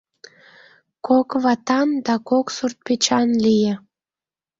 Кок 1.07 1.29
ватан 1.43 1.89
да 2.05 2.15
кок 2.29 2.47
суртпечан 2.57 3.29
лие. 3.43 3.73